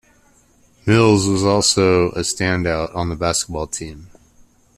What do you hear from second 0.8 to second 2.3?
Mills was also a